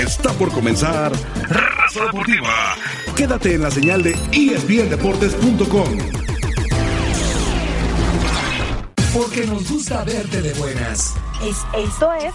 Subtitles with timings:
[0.00, 1.12] Está por comenzar
[1.46, 2.74] Raza Deportiva.
[3.14, 5.98] Quédate en la señal de ESPNDeportes.com.
[9.12, 11.14] Porque nos gusta verte de buenas.
[11.76, 12.32] esto es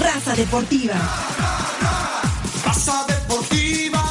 [0.00, 0.94] Raza Deportiva.
[2.64, 4.07] Raza Deportiva.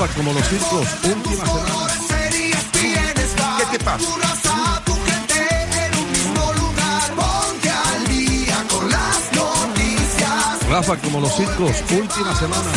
[0.00, 1.74] Rafa, como los circos, última semana.
[3.58, 4.08] ¿Qué te pasa?
[10.70, 12.70] Rafa, como los circos, última semana.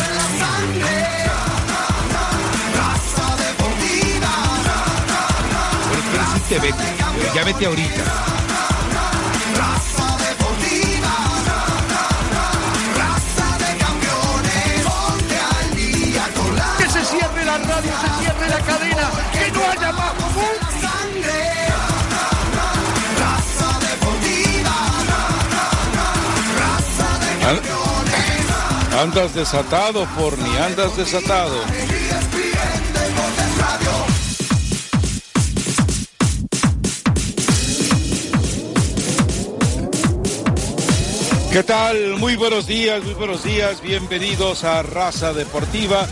[6.12, 6.84] Pero sí te vete.
[7.34, 8.43] Ya vete ahorita.
[17.82, 20.74] Se cierre la cadena, que no haya más fútbol.
[29.00, 31.60] Andas desatado, Forni, andas desatado.
[41.52, 42.16] ¿Qué tal?
[42.18, 43.80] Muy buenos días, muy buenos días.
[43.82, 46.06] Bienvenidos a Raza Deportiva.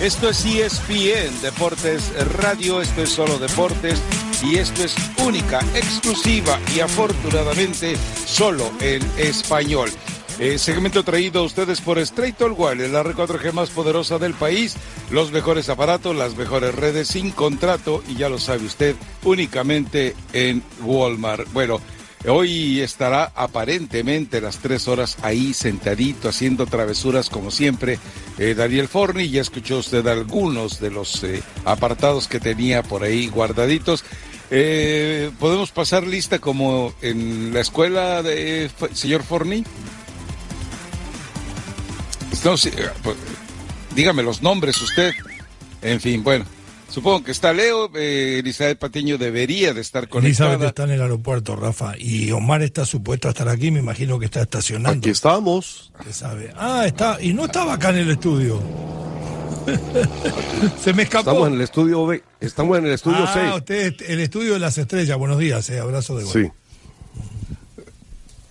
[0.00, 4.00] Esto es ESPN Deportes Radio, esto es solo deportes
[4.44, 9.90] y esto es única, exclusiva y afortunadamente solo en español.
[10.38, 14.34] Eh, segmento traído a ustedes por Straight All Wireless, la red 4G más poderosa del
[14.34, 14.76] país,
[15.10, 20.62] los mejores aparatos, las mejores redes sin contrato y ya lo sabe usted, únicamente en
[20.80, 21.52] Walmart.
[21.52, 21.80] Bueno,
[22.26, 27.98] hoy estará aparentemente las tres horas ahí sentadito haciendo travesuras como siempre
[28.38, 29.28] eh, Daniel Forni.
[29.30, 34.04] Ya escuchó usted algunos de los eh, apartados que tenía por ahí guardaditos.
[34.50, 39.64] Eh, ¿Podemos pasar lista como en la escuela de señor Forni?
[43.02, 43.16] Pues,
[43.94, 45.12] dígame los nombres usted.
[45.82, 46.44] En fin, bueno,
[46.88, 50.50] supongo que está Leo, eh, Elizabeth Patiño debería de estar conectada.
[50.52, 54.18] Elizabeth está en el aeropuerto, Rafa, y Omar está supuesto a estar aquí, me imagino
[54.18, 54.98] que está estacionando.
[54.98, 55.92] Aquí estamos.
[56.04, 56.52] ¿Qué sabe?
[56.56, 58.62] Ah, está, y no estaba acá en el estudio.
[60.82, 61.30] Se me escapó.
[61.30, 62.22] Estamos en el estudio B.
[62.40, 63.54] Estamos en el estudio ah, 6.
[63.56, 65.16] usted, el estudio de las estrellas.
[65.18, 66.32] Buenos días, eh, abrazo de gol.
[66.32, 66.50] Sí.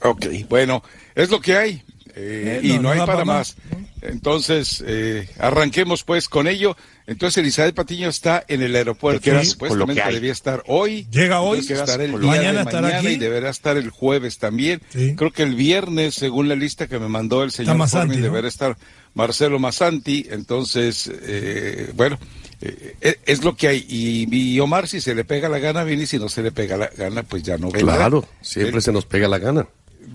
[0.04, 0.84] Ok, bueno,
[1.16, 1.84] es lo que hay.
[2.18, 3.56] Eh, Eh, y no, hay para pa' más.
[4.02, 6.76] Entonces, eh, arranquemos pues con ello.
[7.08, 9.22] Entonces, Elizabeth Patiño está en el aeropuerto.
[9.44, 10.14] Supuestamente lo que hay.
[10.16, 11.08] debía estar hoy.
[11.12, 13.08] Llega hoy, que estar el día de Mañana estará mañana aquí.
[13.10, 14.82] y deberá estar el jueves también.
[14.90, 15.16] Sí.
[15.16, 18.22] Creo que el viernes, según la lista que me mandó el señor ¿no?
[18.24, 18.78] deberá estar
[19.14, 20.28] Marcelo Masanti.
[20.30, 22.20] Entonces, eh, bueno,
[22.62, 23.86] eh, es- es lo que hay.
[23.88, 26.52] Y, y Omar, si se le pega la gana, viene y si no se le
[26.52, 27.96] pega la gana, pues ya no vendrá.
[27.96, 29.68] Claro, siempre Él- se nos pega la gana.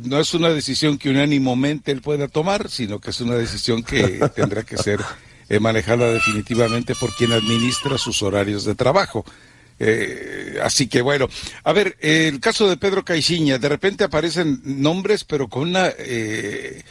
[0.04, 4.20] No es una decisión que unánimamente él pueda tomar, sino que es una decisión que
[4.34, 5.00] tendrá que ser
[5.48, 9.24] eh, manejada definitivamente por quien administra sus horarios de trabajo.
[9.84, 11.28] Eh, así que bueno,
[11.64, 15.90] a ver, eh, el caso de Pedro Caixinha, de repente aparecen nombres, pero con una
[15.98, 16.82] eh,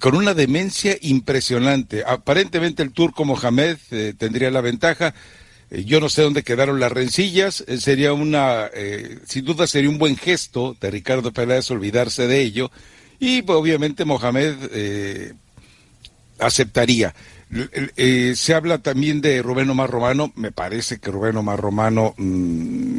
[0.00, 2.02] con una demencia impresionante.
[2.04, 3.76] Aparentemente el turco Mohamed
[4.18, 5.14] tendría la ventaja.
[5.70, 7.64] Eh, yo no sé dónde quedaron las rencillas.
[7.66, 12.40] eh, sería una, eh, sin duda sería un buen gesto de Ricardo Peláez olvidarse de
[12.40, 12.70] ello.
[13.18, 15.34] Y pues, obviamente Mohamed
[16.38, 17.14] aceptaría.
[18.34, 20.32] Se habla también de Rubén Omar Romano.
[20.36, 22.98] Me parece que Rubén Omar Romano mm,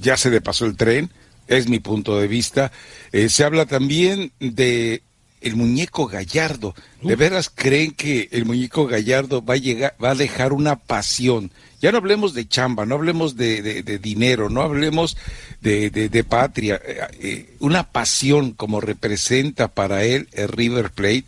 [0.00, 1.10] ya se le pasó el tren.
[1.46, 2.72] Es mi punto de vista.
[3.10, 5.02] Se habla también de
[5.40, 6.74] el muñeco Gallardo.
[7.02, 11.50] ¿De veras creen que el muñeco Gallardo va a llegar, va a dejar una pasión?
[11.80, 15.16] Ya no hablemos de chamba, no hablemos de, dinero, no hablemos
[15.60, 16.80] de, patria.
[16.84, 21.24] Eh, eh, una pasión como representa para él el River Plate,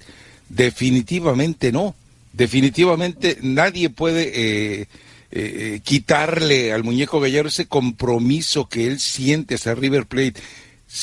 [0.48, 1.94] definitivamente no.
[2.32, 4.88] Definitivamente nadie puede
[5.30, 10.40] eh, quitarle al muñeco Gallardo ese compromiso que él siente hacia River Plate.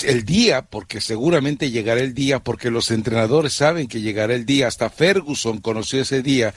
[0.04, 4.68] El día, porque seguramente llegará el día, porque los entrenadores saben que llegará el día,
[4.68, 6.54] hasta Ferguson conoció ese día.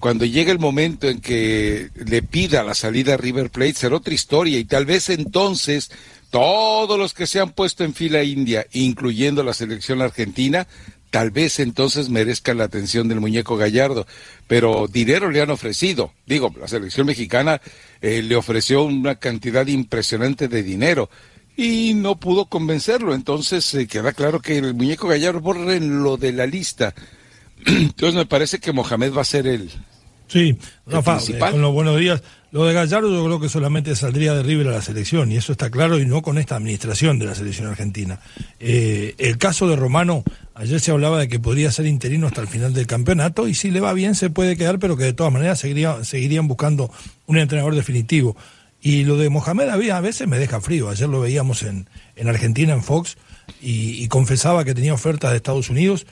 [0.00, 4.14] Cuando llegue el momento en que le pida la salida a River Plate, será otra
[4.14, 5.90] historia y tal vez entonces
[6.30, 10.66] todos los que se han puesto en fila india, incluyendo la selección argentina,
[11.10, 14.06] tal vez entonces merezcan la atención del muñeco Gallardo,
[14.48, 16.14] pero dinero le han ofrecido.
[16.24, 17.60] Digo, la selección mexicana
[18.00, 21.10] eh, le ofreció una cantidad impresionante de dinero
[21.58, 23.14] y no pudo convencerlo.
[23.14, 26.94] Entonces eh, queda claro que el muñeco Gallardo borren lo de la lista.
[27.66, 29.70] Entonces me parece que Mohamed va a ser el,
[30.30, 30.56] Sí,
[30.86, 32.22] Rafa, eh, con los buenos días.
[32.52, 35.50] Lo de Gallardo yo creo que solamente saldría de River a la selección, y eso
[35.50, 38.20] está claro, y no con esta administración de la selección argentina.
[38.60, 40.22] Eh, el caso de Romano,
[40.54, 43.72] ayer se hablaba de que podría ser interino hasta el final del campeonato, y si
[43.72, 46.92] le va bien se puede quedar, pero que de todas maneras seguiría, seguirían buscando
[47.26, 48.36] un entrenador definitivo.
[48.80, 50.88] Y lo de Mohamed a veces me deja frío.
[50.88, 53.16] Ayer lo veíamos en, en Argentina, en Fox,
[53.60, 56.06] y, y confesaba que tenía ofertas de Estados Unidos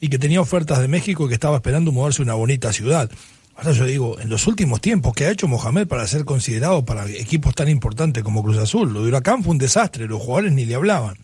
[0.00, 3.10] y que tenía ofertas de México y que estaba esperando mudarse a una bonita ciudad.
[3.56, 7.08] Ahora yo digo, en los últimos tiempos, ¿qué ha hecho Mohamed para ser considerado para
[7.08, 8.92] equipos tan importantes como Cruz Azul?
[8.92, 11.16] Lo de Huracán fue un desastre, los jugadores ni le hablaban.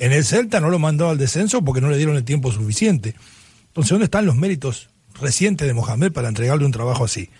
[0.00, 3.14] En el Celta no lo mandó al descenso porque no le dieron el tiempo suficiente.
[3.68, 4.88] Entonces, ¿dónde están los méritos
[5.20, 7.30] recientes de Mohamed para entregarle un trabajo así?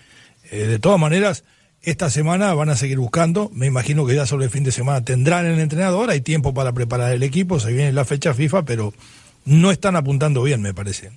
[0.49, 1.43] Eh, de todas maneras,
[1.81, 3.51] esta semana van a seguir buscando.
[3.53, 6.09] Me imagino que ya sobre el fin de semana tendrán el entrenador.
[6.09, 7.59] Hay tiempo para preparar el equipo.
[7.59, 8.93] Se viene la fecha FIFA, pero
[9.45, 11.11] no están apuntando bien, me parece.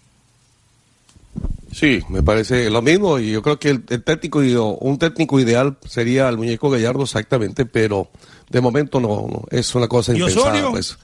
[1.73, 4.41] Sí, me parece lo mismo y yo creo que el, técnico
[4.81, 8.09] un técnico ideal sería el muñeco Gallardo exactamente, pero
[8.49, 10.73] de momento no, es una cosa ¿Y Osorio?
[10.73, 10.99] Pues.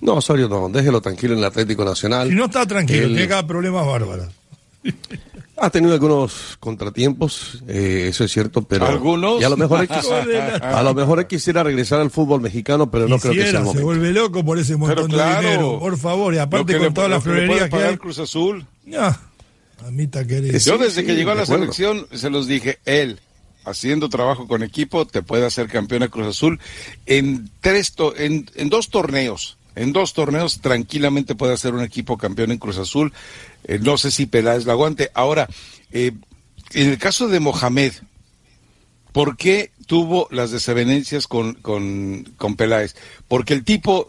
[0.00, 2.28] No, Osorio no, déjelo tranquilo en el Atlético Nacional.
[2.28, 3.16] Si no está tranquilo, Él...
[3.16, 4.28] llega problemas bárbaros.
[5.58, 9.42] Ha tenido algunos contratiempos, eh, eso es cierto, pero algunos.
[9.42, 9.86] Y a lo mejor
[10.62, 13.82] a lo mejor quisiera regresar al fútbol mexicano, pero no creo que sea el Se
[13.82, 17.68] vuelve loco por ese montón de dinero, por favor, y aparte con todas las florerías
[17.68, 17.96] que, hay.
[17.98, 18.66] Cruz Azul.
[20.52, 20.72] Ya.
[20.72, 23.20] Yo desde que llegó a la selección se los dije, él
[23.64, 26.60] haciendo trabajo con equipo te puede hacer campeón a Cruz Azul
[27.06, 29.58] en tres en, dos torneos.
[29.76, 33.12] En dos torneos tranquilamente puede hacer un equipo campeón en Cruz Azul.
[33.64, 35.10] Eh, no sé si Peláez la aguante.
[35.14, 35.48] Ahora,
[35.92, 36.12] eh,
[36.72, 37.92] en el caso de Mohamed,
[39.12, 42.96] ¿por qué tuvo las desavenencias con, con, con Peláez?
[43.28, 44.08] Porque el tipo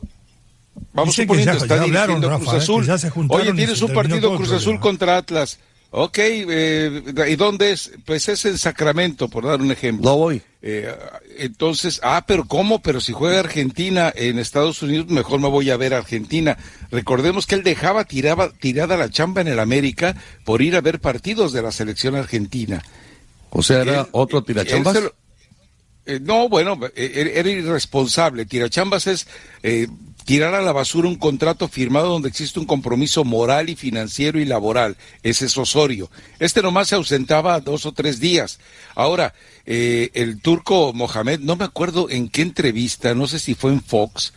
[0.93, 2.57] Vamos suponiendo, está dirigiendo Cruz ¿eh?
[2.57, 2.87] Azul.
[3.29, 5.59] Oye, tienes un partido Cruz Azul contra Atlas.
[5.93, 7.91] Ok, eh, ¿y dónde es?
[8.05, 10.11] Pues es en Sacramento, por dar un ejemplo.
[10.11, 10.41] No voy.
[10.61, 10.89] Eh,
[11.37, 12.81] entonces, ah, pero ¿cómo?
[12.81, 16.57] Pero si juega Argentina en Estados Unidos, mejor me voy a ver a Argentina.
[16.91, 20.15] Recordemos que él dejaba tiraba, tirada la chamba en el América
[20.45, 22.81] por ir a ver partidos de la selección argentina.
[23.49, 24.97] O sea, era otro tirachambas.
[26.21, 28.45] no, bueno, era irresponsable.
[28.45, 29.27] Tirachambas es
[30.31, 34.45] tirar a la basura un contrato firmado donde existe un compromiso moral y financiero y
[34.45, 34.95] laboral.
[35.23, 36.09] Ese es Osorio.
[36.39, 38.57] Este nomás se ausentaba dos o tres días.
[38.95, 39.33] Ahora,
[39.65, 43.83] eh, el turco Mohamed, no me acuerdo en qué entrevista, no sé si fue en
[43.83, 44.31] Fox,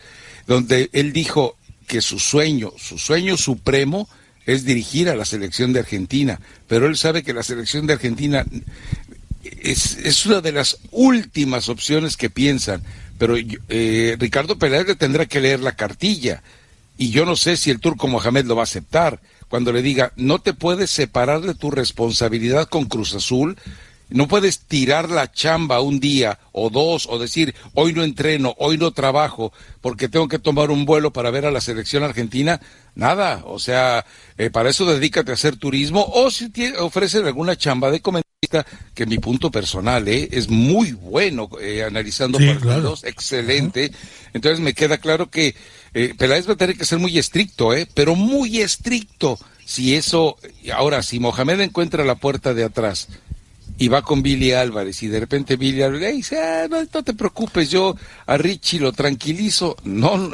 [0.47, 1.55] donde él dijo
[1.87, 4.09] que su sueño, su sueño supremo
[4.45, 8.45] es dirigir a la selección de Argentina, pero él sabe que la selección de Argentina
[9.71, 12.83] es, es una de las últimas opciones que piensan.
[13.17, 16.43] Pero eh, Ricardo le tendrá que leer la cartilla.
[16.97, 19.19] Y yo no sé si el turco Mohamed lo va a aceptar.
[19.47, 23.57] Cuando le diga no te puedes separar de tu responsabilidad con Cruz Azul
[24.09, 28.77] no puedes tirar la chamba un día o dos o decir hoy no entreno, hoy
[28.77, 32.61] no trabajo porque tengo que tomar un vuelo para ver a la selección argentina.
[32.95, 34.05] Nada, o sea,
[34.37, 38.65] eh, para eso dedícate a hacer turismo o si te ofrecen alguna chamba de comentarista
[38.93, 43.91] que mi punto personal eh, es muy bueno eh, analizando partidos, excelente.
[44.33, 45.55] Entonces me queda claro que
[45.93, 49.39] eh, Peláez va a tener que ser muy estricto, eh, pero muy estricto.
[49.63, 50.37] Si eso,
[50.73, 53.07] ahora, si Mohamed encuentra la puerta de atrás
[53.77, 57.69] y va con Billy Álvarez y de repente Billy Álvarez dice, ah, no, te preocupes,
[57.69, 57.95] yo
[58.25, 59.75] a Richie lo tranquilizo.
[59.83, 60.31] No,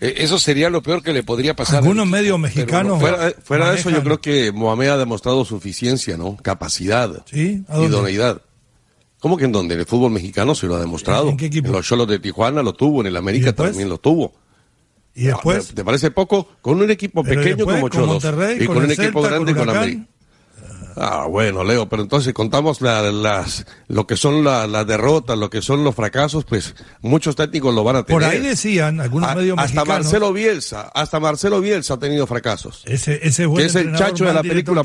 [0.00, 1.78] eh, eso sería lo peor que le podría pasar.
[1.78, 3.00] Algunos medios mexicanos.
[3.42, 6.36] fuera, de eso, yo creo que Mohamed ha demostrado suficiencia, ¿no?
[6.36, 7.62] Capacidad, ¿Sí?
[7.68, 8.42] idoneidad.
[9.20, 9.74] ¿Cómo que en dónde?
[9.74, 11.28] En el fútbol mexicano se lo ha demostrado.
[11.28, 11.68] ¿En qué equipo?
[11.68, 14.32] En los Cholos de Tijuana lo tuvo, en el América también lo tuvo.
[15.14, 15.74] ¿Y después?
[15.74, 16.48] ¿Te parece poco?
[16.62, 18.24] Con un equipo pequeño como Cholos
[18.58, 20.06] y con, un equipo grande con América.
[21.02, 25.82] Ah, bueno, Leo, pero entonces contamos las, lo que son las derrotas, lo que son
[25.82, 28.20] los fracasos, pues muchos técnicos lo van a tener.
[28.20, 32.82] Por ahí decían algunos medios hasta Marcelo Bielsa, hasta Marcelo Bielsa ha tenido fracasos.
[32.84, 34.82] Ese, ese que es el chacho de la película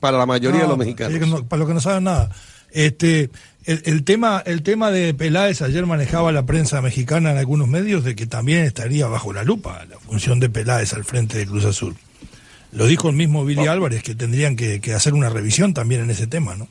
[0.00, 1.42] para, la mayoría de los mexicanos.
[1.42, 2.30] para los que no saben nada.
[2.70, 3.30] Este,
[3.66, 8.04] el, el, tema, el tema de Peláez ayer manejaba la prensa mexicana en algunos medios
[8.04, 11.66] de que también estaría bajo la lupa la función de Peláez al frente de Cruz
[11.66, 11.94] Azul.
[12.72, 16.26] Lo dijo el mismo Billy Álvarez, que tendrían que, hacer una revisión también en ese
[16.26, 16.68] tema, ¿no?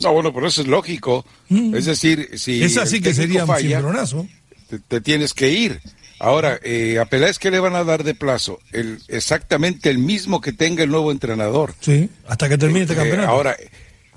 [0.00, 1.24] No, bueno, pero eso es lógico.
[1.48, 1.74] Mm.
[1.74, 2.62] Es decir, si.
[2.62, 4.26] Es así que sería un cimbronazo.
[4.88, 5.80] Te, tienes que ir.
[6.18, 8.58] Ahora, eh, a Peláez, ¿qué le van a dar de plazo?
[8.72, 11.74] El, exactamente el mismo que tenga el nuevo entrenador.
[11.80, 13.28] Sí, hasta que termine este eh, campeonato.
[13.28, 13.56] Ahora,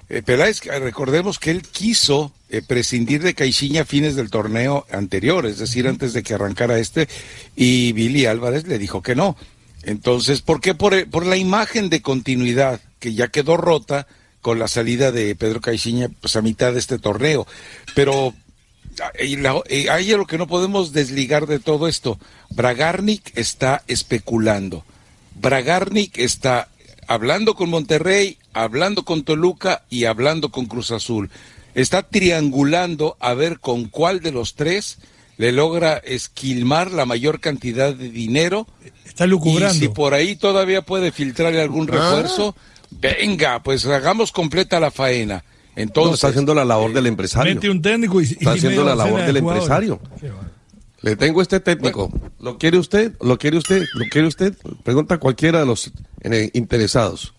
[0.10, 5.46] eh, Peláez, recordemos que él quiso eh, prescindir de Caixinha a fines del torneo anterior,
[5.46, 7.08] es decir, antes de que arrancara este,
[7.56, 9.38] y Billy Álvarez le dijo que no.
[9.90, 10.76] Entonces, ¿por qué?
[10.76, 14.06] Por, la imagen de continuidad que ya quedó rota
[14.40, 17.48] con la salida de Pedro Caixinha pues a mitad de este torneo.
[17.96, 18.36] Pero
[19.20, 22.20] hay lo que no podemos desligar de todo esto.
[22.52, 24.86] Bragarnik está especulando.
[25.42, 26.68] Bragarnik está
[27.08, 31.32] hablando con Monterrey, hablando con Toluca y hablando con Cruz Azul.
[31.74, 35.00] Está triangulando a ver con cuál de los tres
[35.40, 38.68] le logra esquilmar la mayor cantidad de dinero.
[39.06, 39.74] Está lucubrando.
[39.74, 41.94] Y si por ahí todavía puede filtrarle algún ah.
[41.94, 42.56] refuerzo,
[42.92, 45.46] venga, pues hagamos completa la faena.
[45.78, 47.58] Entonces, está haciendo la labor del empresario.
[47.72, 50.02] un técnico y, está haciendo la labor del empresario.
[51.02, 52.12] Le tengo este técnico.
[52.42, 53.14] ¿Lo quiere usted?
[53.22, 53.86] ¿Lo quiere usted?
[53.94, 54.58] ¿Lo quiere usted?
[54.84, 55.90] Pregunta a cualquiera de los
[56.22, 57.34] eh, interesados.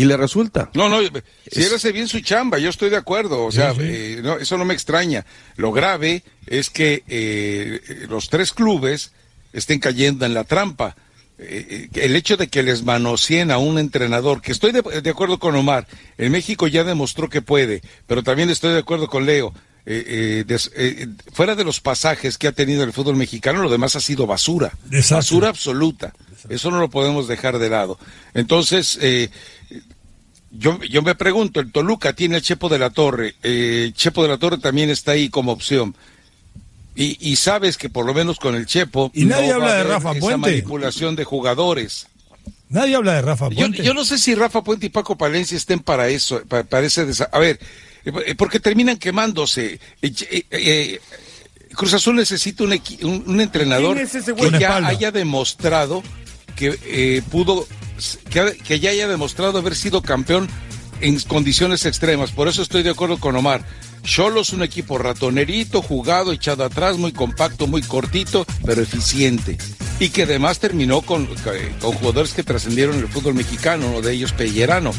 [0.00, 0.70] Y le resulta.
[0.72, 3.44] No, no, si él hace bien su chamba, yo estoy de acuerdo.
[3.44, 5.26] O sea, eh, no, eso no me extraña.
[5.56, 9.12] Lo grave es que eh, los tres clubes
[9.52, 10.96] estén cayendo en la trampa.
[11.38, 15.54] el hecho de que les manoseen a un entrenador, que estoy de, de, acuerdo con
[15.54, 19.52] Omar, en México ya demostró que puede, pero también estoy de acuerdo con Leo.
[19.92, 23.96] Eh, eh, eh, fuera de los pasajes que ha tenido el fútbol mexicano, lo demás
[23.96, 24.70] ha sido basura.
[25.10, 26.14] Basura absoluta.
[26.48, 27.98] Eso no lo podemos dejar de lado.
[28.32, 29.00] Entonces,
[30.52, 33.34] yo, yo me pregunto, el Toluca tiene el Chepo de la Torre.
[33.92, 35.96] Chepo de la Torre también está ahí como opción.
[36.94, 39.10] Y, sabes que por lo menos con el Chepo.
[39.12, 40.36] Y nadie habla de Rafa Puente.
[40.36, 42.06] manipulación de jugadores.
[42.68, 43.82] Nadie habla de Rafa Puente.
[43.82, 47.38] Yo, no sé si Rafa Puente y Paco Palencia estén para eso, para, ese A
[47.40, 47.58] ver,
[48.36, 49.80] porque terminan quemándose.
[50.02, 51.00] Eh, eh,
[51.74, 52.80] Cruz Azul necesita un,
[53.26, 56.02] un, entrenador que ya haya demostrado
[56.56, 57.66] que pudo,
[58.30, 60.48] que, ya haya demostrado haber sido campeón
[61.00, 62.32] en condiciones extremas.
[62.32, 63.64] Por eso estoy de acuerdo con Omar.
[64.04, 69.58] Solo es un equipo ratonerito, jugado, echado atrás, muy compacto, muy cortito, pero eficiente.
[69.98, 71.26] Y que además terminó con,
[71.80, 74.92] con jugadores que trascendieron el fútbol mexicano, uno de ellos Pellerano.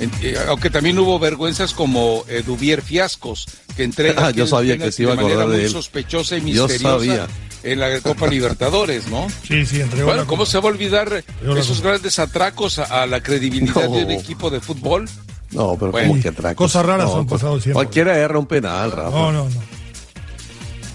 [0.00, 3.46] Eh, aunque también hubo vergüenzas como eh, Dubier Fiascos,
[3.76, 7.28] que entrega ah, yo sabía que se iba a acordar de, muy sospechosa y misteriosa
[7.62, 9.26] en la Copa Libertadores, ¿no?
[9.48, 11.24] Sí, sí, entregó Bueno, ¿cómo se va a olvidar
[11.56, 15.08] esos grandes atracos a, la credibilidad de un equipo de fútbol?
[15.52, 16.56] No, pero ¿cómo que atracos?
[16.56, 17.74] Cosas raras han pues, pasado siempre.
[17.74, 19.10] Cualquiera erra un penal, Rafa.
[19.10, 19.74] No, no, no.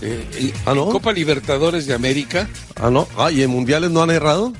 [0.01, 0.85] Eh, ¿Ah, no?
[0.87, 2.47] Copa Libertadores de América.
[2.75, 3.07] Ah, no.
[3.17, 4.53] Ah, ¿y en mundiales no han errado?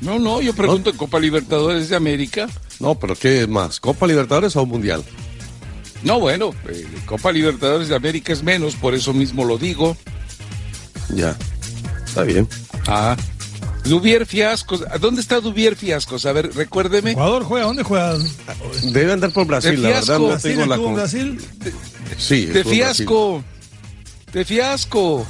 [0.00, 2.48] No, no, yo pregunto en Copa Libertadores de América.
[2.80, 3.78] No, pero ¿qué es más?
[3.78, 5.04] ¿Copa Libertadores o Mundial?
[6.02, 9.96] No, bueno, eh, Copa Libertadores de América es menos, por eso mismo lo digo.
[11.14, 11.36] Ya,
[12.06, 12.48] está bien.
[12.86, 13.16] Ah,
[13.84, 14.82] Dubier Fiascos.
[15.00, 16.24] ¿Dónde está Dubier Fiascos?
[16.24, 17.14] A ver, recuérdeme.
[17.14, 18.16] Jugador juega, ¿dónde juega?
[18.84, 21.38] Debe andar por Brasil, la verdad no tengo la Brasil?
[22.16, 23.44] sí, de Fiasco.
[24.32, 25.26] De Fiasco.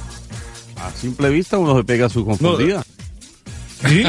[0.77, 2.85] A simple vista uno se pega su confundida.
[3.89, 4.05] Sí,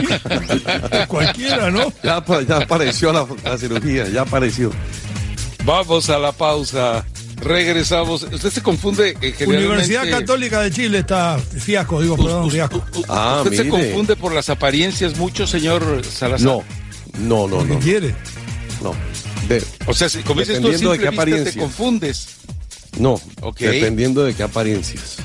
[1.07, 1.91] cualquiera, ¿no?
[2.03, 4.71] Ya, apareció la, cirugía, ya apareció.
[5.63, 7.05] Vamos a la pausa.
[7.37, 8.23] Regresamos.
[8.23, 12.83] Usted se confunde eh, Universidad Católica de Chile está fiasco, digo, perdón, fiasco.
[13.07, 16.45] Ah, ¿Usted se confunde por las apariencias mucho, señor Salazar?
[16.45, 16.63] No,
[17.19, 17.79] no, no, no.
[17.79, 18.15] ¿Qué quiere?
[18.83, 18.93] No.
[19.87, 21.11] o sea, si, dices tú, de qué
[21.51, 22.27] te confundes.
[22.99, 23.19] No,
[23.57, 25.17] dependiendo de qué apariencias.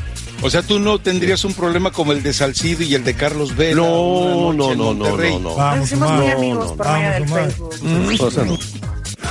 [0.42, 3.56] O sea, tú no tendrías un problema como el de Salcido y el de Carlos
[3.56, 3.76] Vela.
[3.76, 5.54] No, no, no, no, no, no.
[5.54, 7.74] Vamos, Nos muy amigos por medio del Facebook.
[7.82, 8.58] Mm, o sea, no.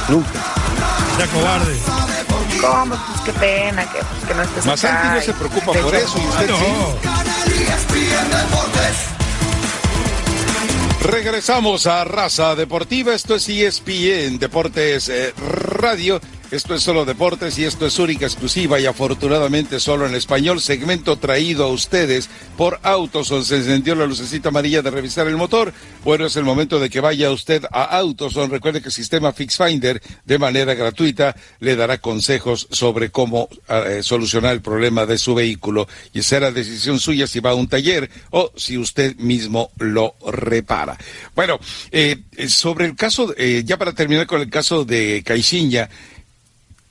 [0.09, 0.29] Nunca.
[1.19, 1.75] Ya cobarde.
[2.61, 2.95] ¿Cómo?
[2.95, 6.27] Pues qué pena que, pues, que no estés Masanti no se preocupa por eso y
[6.27, 6.65] usted sí.
[11.05, 13.13] Regresamos a Raza Deportiva.
[13.13, 16.19] Esto es ESPN Deportes eh, Radio.
[16.51, 20.61] Esto es solo deportes y esto es única, exclusiva y afortunadamente solo en español.
[20.61, 23.43] Segmento traído a ustedes por Autoson.
[23.43, 25.73] Se encendió la lucecita amarilla de revisar el motor.
[26.03, 28.51] Bueno, es el momento de que vaya usted a Autoson.
[28.51, 34.53] Recuerde que el sistema FixFinder de manera gratuita le dará consejos sobre cómo eh, solucionar
[34.53, 38.51] el problema de su vehículo y será decisión suya si va a un taller o
[38.55, 40.95] si usted mismo lo repara.
[41.33, 41.59] Bueno,
[41.91, 45.89] eh, sobre el caso, eh, ya para terminar con el caso de Caixinha,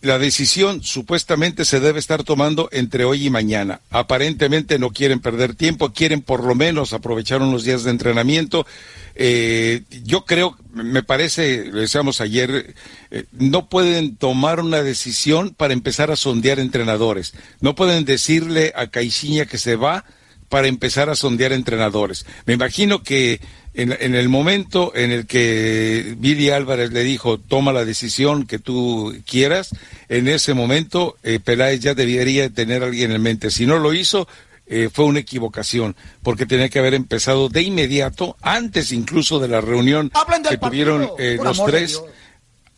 [0.04, 3.80] la decisión supuestamente se debe estar tomando entre hoy y mañana.
[3.90, 8.66] Aparentemente no quieren perder tiempo, quieren por lo menos aprovechar unos días de entrenamiento.
[9.14, 12.74] Eh, yo creo, me parece, lo decíamos ayer,
[13.10, 17.32] eh, no pueden tomar una decisión para empezar a sondear entrenadores.
[17.60, 20.04] No pueden decirle a Caixinha que se va
[20.48, 22.26] para empezar a sondear entrenadores.
[22.46, 23.40] Me imagino que
[23.74, 29.16] en, el momento en el que Billy Álvarez le dijo, toma la decisión que tú
[29.26, 29.70] quieras,
[30.08, 33.50] en ese momento eh, Peláez ya debería tener a alguien en mente.
[33.50, 34.28] Si no lo hizo,
[34.66, 39.60] eh, fue una equivocación, porque tenía que haber empezado de inmediato, antes incluso de la
[39.60, 40.10] reunión
[40.48, 42.00] que tuvieron eh, los tres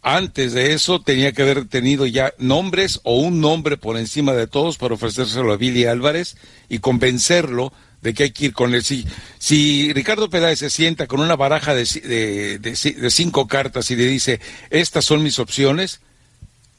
[0.08, 4.46] Antes de eso tenía que haber tenido ya nombres o un nombre por encima de
[4.46, 6.36] todos para ofrecérselo a Billy Álvarez
[6.68, 7.72] y convencerlo
[8.02, 8.84] de que hay que ir con él.
[8.84, 9.04] Si,
[9.40, 14.38] si Ricardo Peláez se sienta con una baraja de, de, cinco cartas y le dice,
[14.70, 15.98] estas son mis opciones,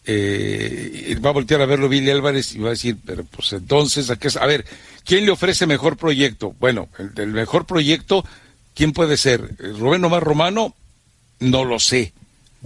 [0.05, 4.09] eh, va a voltear a verlo Billy Álvarez y va a decir, pero pues entonces,
[4.09, 4.29] ¿a, qué?
[4.39, 4.63] a ver,
[5.03, 6.55] ¿quién le ofrece mejor proyecto?
[6.61, 8.23] Bueno, el, mejor proyecto,
[8.73, 9.53] ¿quién puede ser?
[9.77, 10.75] ¿Rubén Omar Romano?
[11.41, 12.13] No lo sé.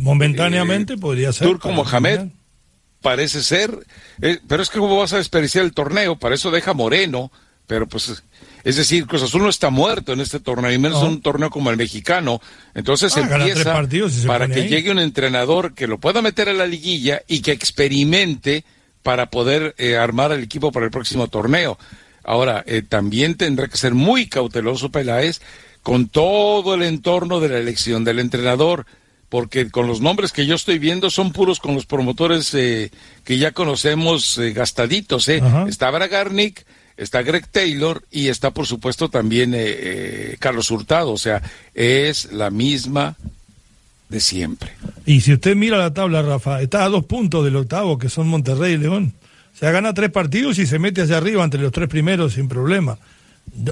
[0.01, 1.47] Momentáneamente eh, podría ser.
[1.47, 2.27] Turco Mohamed
[3.01, 3.77] parece ser,
[4.21, 7.31] eh, pero es que cómo vas a desperdiciar el torneo, para eso deja Moreno,
[7.67, 8.23] pero pues
[8.63, 11.49] es decir, Cruz Azul no está muerto en este torneo, y menos en un torneo
[11.49, 12.41] como el mexicano.
[12.75, 13.81] Entonces ah, empieza
[14.27, 18.63] para que llegue un entrenador que lo pueda meter a la liguilla y que experimente
[19.01, 21.79] para poder eh, armar el equipo para el próximo torneo.
[22.23, 25.41] Ahora, eh, también tendrá que ser muy cauteloso Peláez
[25.81, 28.85] con todo el entorno de la elección del entrenador,
[29.31, 32.91] porque con los nombres que yo estoy viendo son puros con los promotores eh,
[33.23, 35.29] que ya conocemos gastaditos.
[35.29, 36.65] Está Bragarnik,
[36.97, 41.41] está Greg Taylor y está por supuesto también eh, eh, Carlos Hurtado, o sea,
[41.73, 43.15] es la misma
[44.09, 44.73] de siempre.
[45.05, 48.27] Y si usted mira la tabla, Rafa, está a dos puntos del octavo, que son
[48.27, 49.13] Monterrey y León.
[49.55, 52.49] O sea, gana tres partidos y se mete hacia arriba entre los tres primeros sin
[52.49, 52.97] problema.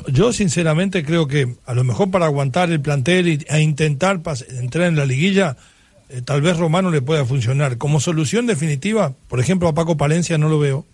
[0.07, 4.21] Yo, sinceramente creo que a lo mejor para aguantar el plantel e intentar
[4.59, 5.55] entrar en la liguilla,
[6.09, 7.77] eh, tal vez Romano le pueda funcionar.
[7.77, 10.85] Como solución definitiva, por ejemplo, a Paco Palencia no lo veo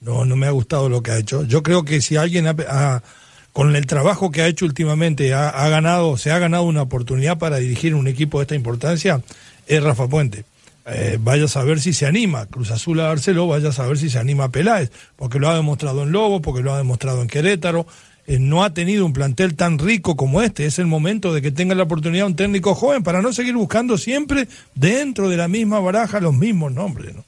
[0.00, 1.44] no, no me ha gustado lo que ha hecho.
[1.44, 2.46] Yo creo que si alguien
[3.52, 7.56] con el trabajo que ha hecho últimamente ha, ganado, se ha ganado una oportunidad para
[7.58, 9.22] dirigir un equipo de esta importancia,
[9.66, 10.44] es Rafa Puente.
[10.90, 14.08] Eh, vaya a saber si se anima Cruz Azul a dárselo, vaya a saber si
[14.08, 17.28] se anima a Peláez, porque lo ha demostrado en Lobo, porque lo ha demostrado en
[17.28, 17.86] Querétaro.
[18.28, 20.66] Eh, no ha tenido un plantel tan rico como este.
[20.66, 23.96] Es el momento de que tenga la oportunidad un técnico joven para no seguir buscando
[23.96, 27.16] siempre dentro de la misma baraja los mismos nombres.
[27.16, 27.24] ¿no?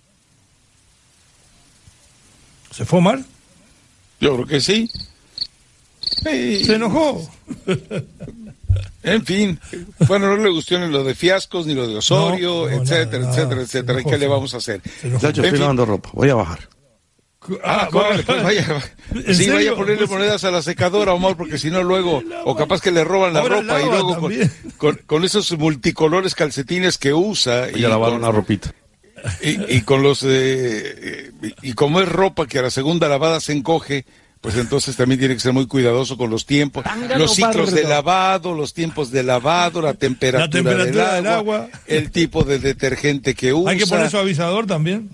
[2.71, 3.25] ¿Se fue mal?
[4.20, 4.90] Yo creo que sí.
[6.22, 7.27] Se enojó.
[9.03, 9.59] En fin,
[10.07, 14.05] bueno, no le gustó ni lo de fiascos, ni lo de Osorio, etcétera, etcétera, etcétera.
[14.05, 14.83] ¿Qué le vamos a hacer?
[15.03, 16.68] Ya yo estoy lavando ropa, voy a bajar.
[17.64, 18.83] Ah, pues vaya.
[19.33, 22.81] Sí, vaya a ponerle monedas a la secadora, Omar, porque si no luego, o capaz
[22.81, 24.29] que le roban la ropa y luego
[25.07, 27.68] con, esos multicolores calcetines que usa.
[27.74, 28.72] Y, a lavar una ropita.
[29.42, 31.31] Y, con los eh,
[31.62, 34.05] y como es ropa que a la segunda lavada se encoge,
[34.40, 37.85] pues entonces también tiene que ser muy cuidadoso con los tiempos, ah, los ciclos de
[37.85, 43.72] lavado, los tiempos de lavado, la temperatura, del, agua, el tipo de detergente que usa.
[43.72, 45.11] Hay que poner suavizador también.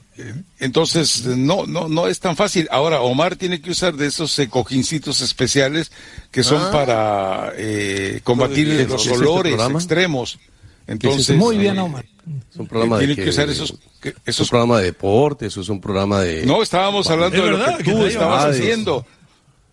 [0.60, 2.68] Entonces, no, no, no es tan fácil.
[2.70, 5.90] Ahora, Omar tiene que usar de esos cojincitos especiales
[6.30, 6.70] que son ah.
[6.70, 10.38] para eh, combatir los olores extremos.
[10.86, 12.04] Entonces, muy bien, Omar.
[12.50, 13.74] Es un programa de que, usar esos,
[14.24, 14.46] esos...
[14.46, 16.46] un programa de deporte, eso es un programa de...
[16.46, 19.04] No, estábamos hablando de, lo que tú estabas haciendo.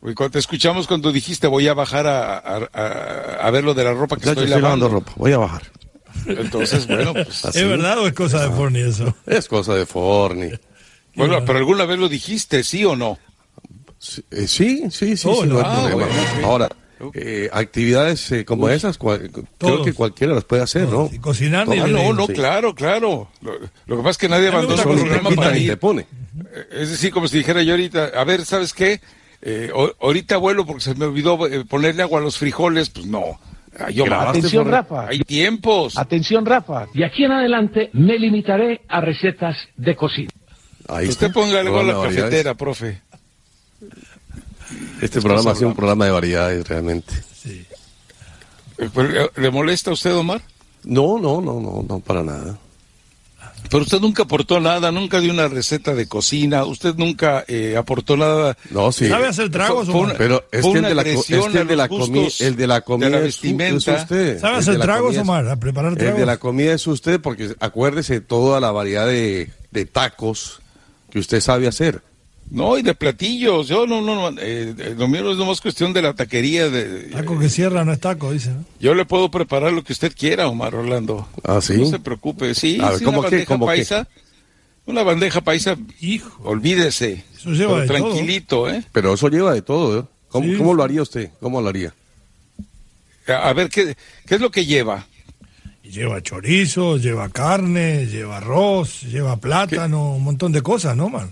[0.03, 4.17] Cuando te escuchamos cuando dijiste voy a bajar a, a, ver lo de la ropa
[4.17, 4.89] que estoy, lavando.
[4.89, 5.63] ropa, voy a bajar.
[6.27, 9.15] Entonces, bueno, pues ¿Es verdad o es cosa de Forni eso?
[9.25, 10.49] Es cosa de Forni.
[11.15, 13.19] Bueno, pero alguna vez lo dijiste, ¿sí o no?
[13.99, 15.59] Sí, eh, sí, sí, sí, oh, no,
[16.43, 16.67] Ahora,
[17.13, 21.11] eh, actividades eh, como esas, creo que cualquiera las puede hacer, ¿no?
[21.21, 23.29] cocinar ah, no, no, claro, claro.
[23.41, 25.77] Lo, que pasa es que nadie abandona el programa para ir.
[25.77, 26.01] pone.
[26.01, 29.01] Eh, es decir, como si dijera yo ahorita, a ver, ¿sabes qué?
[29.99, 33.39] Ahorita vuelo porque se me olvidó ponerle agua a los frijoles, pues no.
[33.77, 35.07] Atención, Rafa.
[35.07, 35.97] Hay tiempos.
[35.97, 36.87] Atención, Rafa.
[36.93, 40.29] De aquí en adelante me limitaré a recetas de cocina.
[40.87, 43.01] Ahí Usted ponga algo a la cafetera, profe.
[45.01, 47.13] Este programa ha sido un programa de variedades realmente.
[47.33, 47.65] Sí.
[48.77, 50.41] Eh, ¿Le molesta a usted, Omar?
[50.83, 52.57] No, no, no, no, no, para nada.
[53.69, 58.17] Pero usted nunca aportó nada, nunca dio una receta de cocina, usted nunca eh, aportó
[58.17, 58.57] nada.
[58.69, 59.07] No, sí.
[59.07, 59.87] ¿Sabe hacer tragos?
[59.87, 62.67] Fue pero es que el de la, es que el de la, comida, el de
[62.67, 64.39] la comida es, usted.
[64.39, 65.47] ¿Sabe hacer tragos, Omar?
[65.47, 66.13] A preparar tragos.
[66.13, 70.61] El de la comida es usted porque acuérdese toda la variedad de, de tacos
[71.09, 72.01] que usted sabe hacer.
[72.49, 73.67] No, y de platillos.
[73.67, 74.39] Yo no, no, no.
[74.39, 76.69] Eh, lo mío es nomás cuestión de la taquería.
[76.69, 78.51] De, taco que cierra no es taco, dice.
[78.79, 81.27] Yo le puedo preparar lo que usted quiera, Omar Orlando.
[81.43, 81.77] Ah, sí.
[81.77, 82.53] No se preocupe.
[82.53, 84.07] Sí, una bandeja paisa.
[84.85, 85.77] Una bandeja paisa.
[85.99, 86.43] Hijo.
[86.43, 87.23] Olvídese.
[87.35, 88.83] Eso lleva de tranquilito, ¿eh?
[88.91, 90.03] Pero eso lleva de todo, ¿eh?
[90.29, 91.29] ¿Cómo, lo haría usted?
[91.39, 91.93] ¿Cómo lo haría?
[93.27, 95.05] A, ver, ¿qué, ¿qué es lo que lleva?
[95.83, 101.31] Lleva chorizo, lleva carne, lleva arroz, lleva plátano, un montón de cosas, ¿no, man?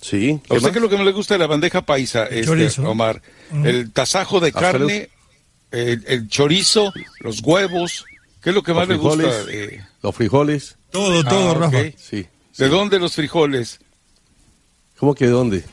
[0.00, 0.40] Sí.
[0.48, 3.20] ¿A usted qué es lo que no le gusta de la bandeja paisa, este, Omar?
[3.64, 5.10] El tasajo de carne,
[5.70, 8.04] el, chorizo, los huevos.
[8.42, 9.28] ¿Qué es lo que más le gusta?
[10.02, 10.76] los frijoles.
[10.90, 11.78] Todo, todo, Ah, Rafa.
[11.98, 12.26] Sí.
[12.56, 13.80] ¿De dónde los frijoles?
[14.98, 15.64] ¿Cómo que de dónde?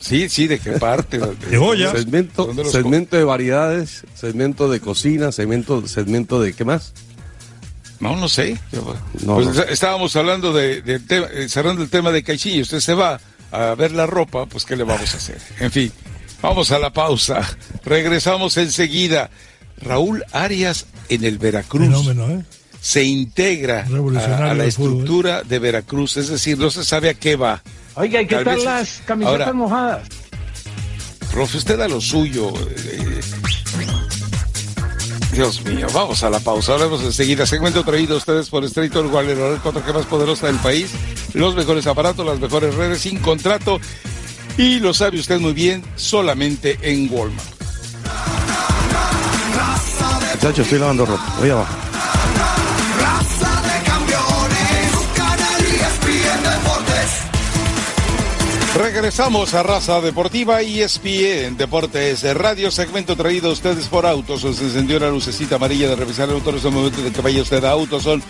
[0.00, 1.18] Sí, sí, ¿de qué parte?
[1.50, 1.92] De olla.
[1.92, 6.92] Segmento, ¿Dónde los segmento de variedades, segmento de cocina, segmento, segmento de qué más?
[8.00, 8.58] No, no sé.
[9.24, 9.62] No, Pues no.
[9.64, 12.62] estábamos hablando de, del tema- eh, cerrando el tema de Caixinha.
[12.62, 13.20] Usted se va
[13.52, 15.38] a ver la ropa, pues ¿qué le vamos a hacer?
[15.60, 15.92] En fin,
[16.40, 17.40] vamos a la pausa.
[17.84, 19.30] Regresamos enseguida.
[19.80, 22.44] Raúl Arias en el Veracruz Fenómeno, ¿eh?
[22.80, 24.60] se integra a, la fútbol.
[24.62, 27.62] estructura de Veracruz, es decir, no se sabe a qué va.
[27.94, 30.08] Oiga, ¿y qué Tal tal vez- las camisetas Ahora- mojadas?
[31.32, 32.52] Profe, usted da lo suyo.
[32.76, 33.20] eh,
[35.32, 36.74] Dios mío, vamos a la pausa.
[36.74, 37.46] Hablamos enseguida.
[37.46, 40.90] Segmento traído a ustedes por Street Orwell, la red 4G más poderosa del país.
[41.32, 43.80] Los mejores aparatos, las mejores redes sin contrato.
[44.58, 47.48] Y lo sabe usted muy bien, solamente en Walmart.
[50.34, 51.34] Muchachos, estoy lavando ropa.
[51.38, 51.91] Voy abajo.
[58.74, 64.40] Regresamos a Raza Deportiva y ESPN Deportes Radio, segmento traído a ustedes por Autos.
[64.40, 67.42] Se encendió la lucecita amarilla de revisar el autor en el momento de que vaya
[67.42, 68.22] usted a Autoson.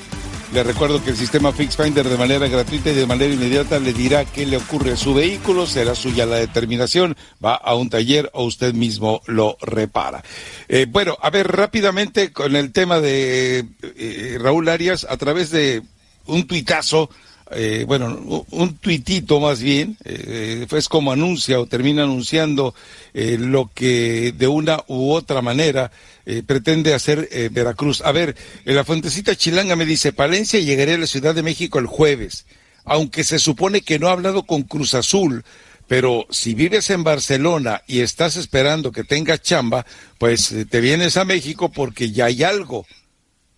[0.52, 3.92] Le recuerdo que el sistema Fix Finder de manera gratuita y de manera inmediata le
[3.92, 8.28] dirá qué le ocurre a su vehículo, será suya la determinación, va a un taller
[8.34, 10.24] o usted mismo lo repara.
[10.68, 13.64] Eh, bueno, a ver, rápidamente con el tema de
[13.96, 15.82] eh, Raúl Arias, a través de
[16.26, 17.08] un tuitazo,
[17.54, 22.74] eh, bueno, un- tuitito más bien, eh, es como anuncia o termina anunciando
[23.14, 25.90] eh, lo que de una u otra manera
[26.26, 28.00] eh, pretende hacer eh, Veracruz.
[28.02, 31.86] A ver, la fuentecita chilanga me dice, Palencia llegaré a la Ciudad de México el
[31.86, 32.46] jueves,
[32.84, 35.44] aunque se supone que no ha hablado con Cruz Azul.
[35.88, 39.84] Pero si vives en Barcelona y estás esperando que tenga chamba,
[40.16, 42.86] pues eh, te vienes a México porque ya hay algo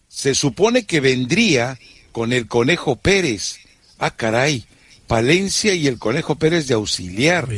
[0.08, 1.76] se supone que vendría
[2.12, 3.58] con el Conejo Pérez.
[4.04, 4.64] Ah, caray,
[5.06, 7.48] Palencia y el Conejo Pérez de auxiliar.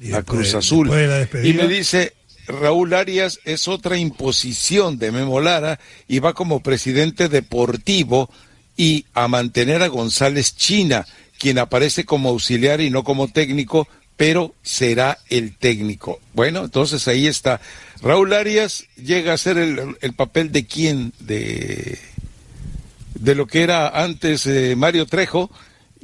[0.00, 0.90] Y a Cruz Azul.
[0.90, 2.12] de Y me dice,
[2.48, 8.30] Raúl Arias es otra imposición de Memo Lara y va como presidente deportivo
[8.76, 11.06] y a mantener a González China,
[11.38, 16.20] quien aparece como auxiliar y no como técnico, pero será el técnico.
[16.34, 17.60] Bueno, entonces ahí está.
[18.02, 21.98] Raúl Arias llega a ser el, el papel de quién, de,
[23.14, 25.50] de lo que era antes eh, Mario Trejo.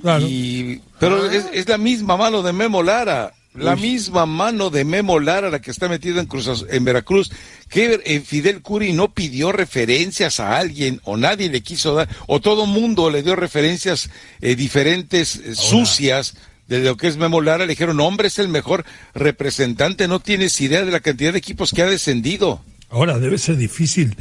[0.02, 0.26] Claro.
[0.28, 3.32] Y, pero es, es la misma mano de Memo Lara.
[3.54, 7.30] La misma mano de Memo Lara, la que está metida en, Cruz en Veracruz,
[7.68, 12.40] que eh, Fidel Curi no pidió referencias a alguien, o nadie le quiso dar, o
[12.40, 14.08] todo mundo le dio referencias
[14.40, 16.34] eh, diferentes, eh, sucias,
[16.66, 17.66] de lo que es Memo Lara.
[17.66, 21.72] Le dijeron, hombre, es el mejor representante, no tienes idea de la cantidad de equipos
[21.72, 22.64] que ha descendido.
[22.88, 24.16] Ahora, debe ser difícil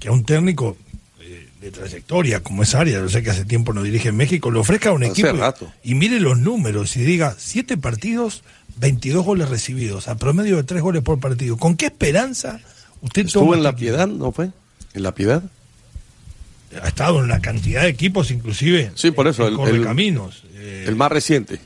[0.00, 0.76] que a un técnico
[1.62, 4.58] de trayectoria como es Arias, yo sé que hace tiempo no dirige en México, le
[4.58, 5.72] ofrezca a un Hace equipo y- rato.
[5.84, 8.42] y mire los números y diga, siete partidos,
[8.78, 11.56] 22 goles recibidos, a promedio de tres goles por partido.
[11.56, 12.60] ¿Con qué esperanza
[13.00, 13.76] usted Estuvo toma en La?
[13.76, 14.50] Piedad, ¿no fue?
[14.92, 15.42] En La Piedad.
[16.82, 18.90] Ha estado en una cantidad de equipos, inclusive.
[18.94, 19.86] Sí, por eso, en el-.
[20.54, 21.60] Eh, El más reciente.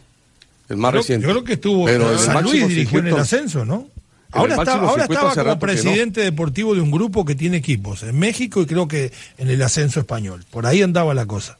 [0.69, 1.27] El más creo- reciente.
[1.27, 1.85] Yo creo que estuvo.
[1.87, 3.89] Pero el San máximo Luis dirigió en el ascenso, ¿no?
[4.37, 5.59] Ahora, está, ahora estaba como no.
[5.59, 9.61] presidente deportivo de un grupo que tiene equipos en México y creo que en el
[9.63, 10.45] ascenso español.
[10.51, 11.59] Por ahí andaba la cosa.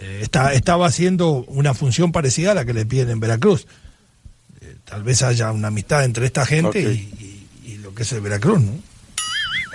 [0.00, 3.66] Eh, está, estaba haciendo una función parecida a la que le piden en Veracruz.
[4.60, 8.12] Eh, tal vez haya una amistad entre esta gente y, y- y lo que es
[8.12, 8.72] el Veracruz, ¿no?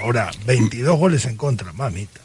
[0.03, 2.19] Ahora, 22 goles en contra, mamita.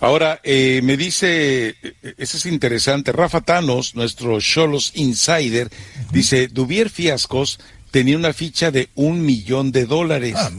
[0.00, 1.76] Ahora, eh, me dice,
[2.18, 5.70] eso es interesante, Rafa Thanos, nuestro Cholos Insider,
[6.12, 7.58] dice, Dubier Fiascos
[7.94, 10.34] tenía una ficha de un millón de dólares.
[10.36, 10.50] Ah.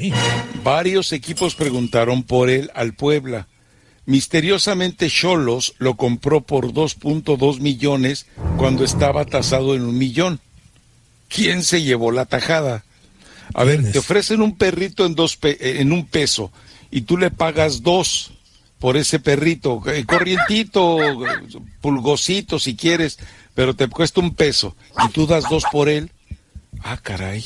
[0.64, 3.50] Varios equipos preguntaron por él al Puebla.
[4.06, 10.40] Misteriosamente Cholos lo compró por 2.2 millones cuando estaba tasado en un millón.
[11.28, 12.86] ¿Quién se llevó la tajada?
[13.54, 16.54] A ver, te ofrecen un perrito en, dos pe- eh, en un peso
[16.90, 18.32] y tú le pagas dos
[18.80, 21.38] por ese perrito, eh, corrientito, eh,
[21.82, 23.20] pulgosito si quieres,
[23.54, 24.74] pero te cuesta un peso
[25.06, 26.12] y tú das dos por él.
[26.84, 27.44] Ah, caray.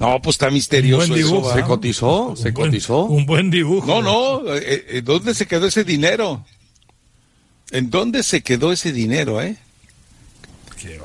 [0.00, 1.28] No, pues está misterioso Un buen eso.
[1.28, 1.54] dibujo, ¿va?
[1.54, 3.04] Se cotizó, se Un buen- cotizó.
[3.04, 3.86] Un buen dibujo.
[3.86, 6.44] No, no, eh, eh, ¿dónde se quedó ese dinero?
[7.70, 9.56] ¿En dónde se quedó ese dinero, eh?
[10.80, 10.98] Qué.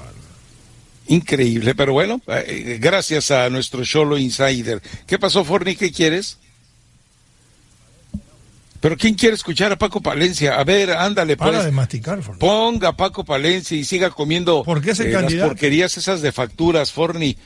[1.08, 4.82] Increíble, pero bueno, eh, gracias a nuestro Cholo Insider.
[5.06, 5.76] ¿Qué pasó, Forni?
[5.76, 6.38] ¿Qué quieres?
[8.84, 10.60] Pero ¿quién quiere escuchar a Paco Palencia?
[10.60, 11.64] A ver, ándale, Para pues.
[11.64, 12.38] de masticar, Forni.
[12.38, 16.34] Ponga a Paco Palencia y siga comiendo ¿Por qué ese eh, las porquerías esas de
[16.34, 17.38] facturas, Forni.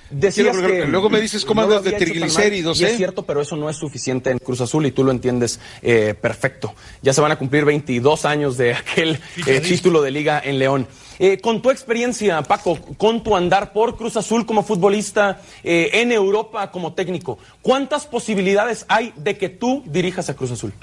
[0.88, 2.90] luego me dices cómo andas de triglicéridos, ¿eh?
[2.90, 6.16] es cierto, pero eso no es suficiente en Cruz Azul y tú lo entiendes eh,
[6.20, 6.74] perfecto.
[7.04, 10.88] Ya se van a cumplir 22 años de aquel eh, título de liga en León.
[11.20, 16.12] Eh, con tu experiencia, Paco, con tu andar por Cruz Azul como futbolista, eh, en
[16.12, 20.74] Europa como técnico, ¿cuántas posibilidades hay de que tú dirijas a Cruz Azul?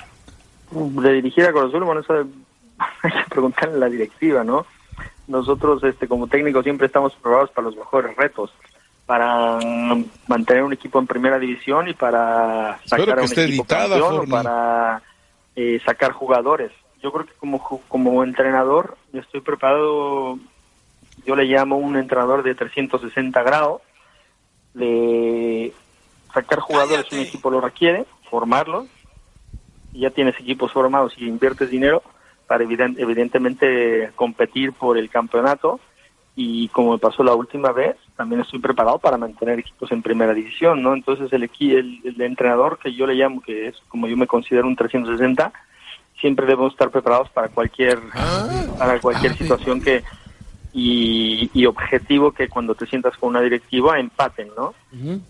[0.74, 2.14] De dirigir a Cruz Azul, bueno, eso
[3.02, 4.66] hay que preguntarle a la directiva, ¿no?
[5.26, 8.52] Nosotros, este, como técnicos, siempre estamos preparados para los mejores retos,
[9.06, 9.58] para
[10.26, 15.02] mantener un equipo en primera división y para sacar a un equipo campeón, para
[15.56, 16.72] eh, sacar jugadores.
[17.02, 20.38] Yo creo que como, como entrenador yo estoy preparado,
[21.26, 23.82] yo le llamo un entrenador de 360 grados,
[24.72, 25.72] de
[26.32, 28.86] sacar jugadores si un equipo lo requiere, formarlos,
[29.94, 32.02] y ya tienes equipos formados y inviertes dinero
[32.46, 35.80] para evidentemente competir por el campeonato
[36.36, 40.34] y como me pasó la última vez, también estoy preparado para mantener equipos en primera
[40.34, 40.92] división, ¿no?
[40.92, 44.66] Entonces el, el, el entrenador que yo le llamo, que es como yo me considero
[44.66, 45.52] un 360,
[46.20, 48.48] siempre debemos estar preparados para cualquier ah.
[48.78, 50.02] para cualquier ah, situación que
[50.76, 54.74] y, objetivo que cuando te sientas con una directiva empaten, ¿no?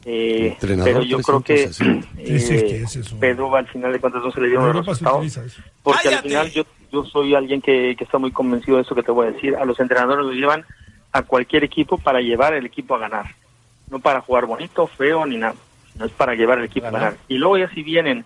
[0.04, 1.70] eh, pero yo creo que
[2.18, 2.84] eh,
[3.20, 5.60] Pedro al final de cuentas no se le dieron los resultados.
[5.82, 9.02] porque al final yo, yo soy alguien que, que está muy convencido de eso que
[9.02, 9.54] te voy a decir.
[9.54, 10.64] A los entrenadores los llevan
[11.12, 13.26] a cualquier equipo para llevar el equipo a ganar,
[13.90, 15.54] no para jugar bonito, feo ni nada,
[15.96, 17.16] no es para llevar el equipo a ganar.
[17.28, 18.24] Y luego ya si vienen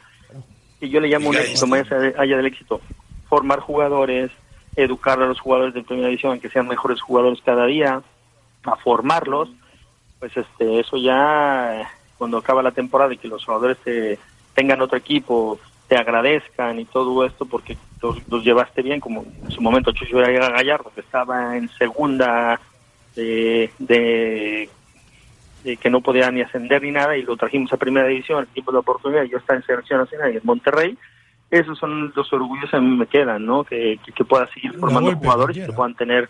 [0.81, 2.81] y yo le llamo un éxito más allá del éxito,
[3.29, 4.31] formar jugadores,
[4.83, 8.03] educar a los jugadores de primera división que sean mejores jugadores cada día,
[8.65, 9.49] a formarlos,
[10.19, 14.19] pues este eso ya cuando acaba la temporada y que los jugadores te,
[14.55, 19.61] tengan otro equipo, te agradezcan y todo esto porque los, llevaste bien, como en su
[19.61, 22.61] momento Chucho Gallardo, que estaba en segunda
[23.15, 24.69] de,
[25.81, 28.73] que no podía ni ascender ni nada y lo trajimos a primera división, el equipo
[28.73, 30.97] de oportunidad, y yo estaba en selección nacional y en Monterrey,
[31.51, 33.65] esos son los orgullos que a mí me quedan, ¿no?
[33.65, 36.29] Que, que, pueda seguir formando jugadores y que puedan tener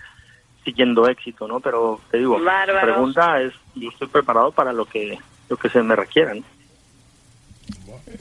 [0.64, 1.60] siguiendo éxito, ¿no?
[1.60, 5.82] Pero te digo, la pregunta es, yo estoy preparado para lo que, lo que se
[5.82, 6.44] me requieran.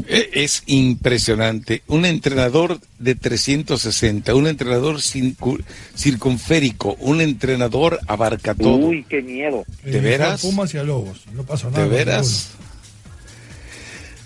[0.08, 1.84] Eh, es impresionante.
[1.88, 8.76] Un entrenador de 360, un entrenador circunférico, un entrenador abarca todo.
[8.76, 9.64] Uy, qué miedo.
[9.84, 10.42] ¿De veras?
[10.42, 11.84] Pumas y a Lobos, no pasa nada.
[11.84, 12.58] ¿De veras?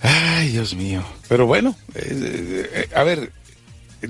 [0.02, 1.04] Ay, Dios mío.
[1.28, 3.32] Pero bueno, eh, eh, a ver,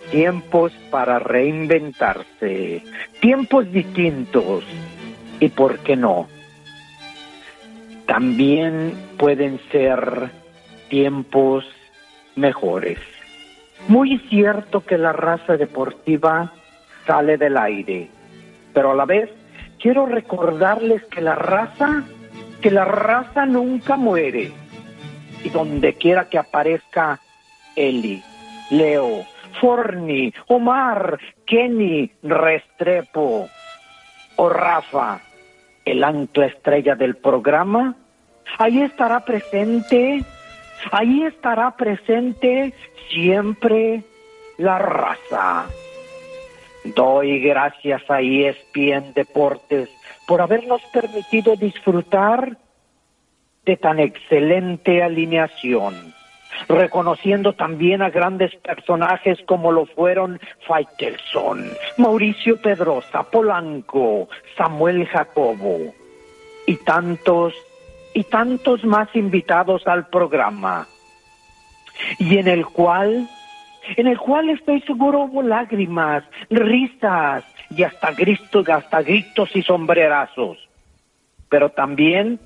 [0.09, 2.83] tiempos para reinventarse,
[3.19, 4.63] tiempos distintos
[5.39, 6.27] y, ¿por qué no?
[8.05, 10.29] También pueden ser
[10.89, 11.65] tiempos
[12.35, 12.99] mejores.
[13.87, 16.51] Muy cierto que la raza deportiva
[17.07, 18.09] sale del aire.
[18.73, 19.29] Pero a la vez
[19.79, 22.03] quiero recordarles que la raza,
[22.61, 24.51] que la raza nunca muere.
[25.43, 27.19] Y donde quiera que aparezca
[27.75, 28.23] Eli,
[28.69, 29.25] Leo,
[29.59, 33.49] Forni, Omar, Kenny, Restrepo
[34.35, 35.19] o Rafa,
[35.83, 37.95] el ancla estrella del programa,
[38.59, 40.23] ahí estará presente,
[40.91, 42.73] ahí estará presente
[43.09, 44.03] siempre
[44.57, 45.65] la raza.
[46.83, 49.89] Doy gracias a ESPN Deportes
[50.27, 52.57] por habernos permitido disfrutar
[53.65, 56.13] de tan excelente alineación,
[56.67, 65.93] reconociendo también a grandes personajes como lo fueron Faitelson, Mauricio Pedrosa, Polanco, Samuel Jacobo
[66.65, 67.53] y tantos
[68.13, 70.87] y tantos más invitados al programa,
[72.17, 73.29] y en el cual
[73.97, 80.57] en el cual estoy seguro hubo lágrimas, risas y hasta gritos, hasta gritos y sombrerazos.
[81.49, 82.39] Pero también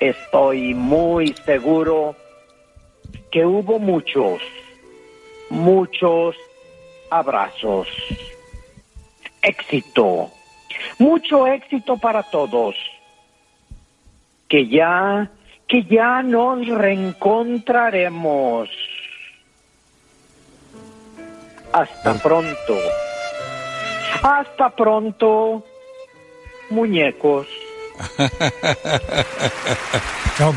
[0.00, 2.16] estoy muy seguro
[3.30, 4.40] que hubo muchos,
[5.50, 6.36] muchos
[7.10, 7.88] abrazos.
[9.42, 10.30] Éxito,
[10.98, 12.74] mucho éxito para todos.
[14.48, 15.30] Que ya,
[15.68, 18.70] que ya nos reencontraremos.
[21.76, 22.74] Hasta pronto.
[24.22, 25.62] Hasta pronto,
[26.70, 27.46] muñecos.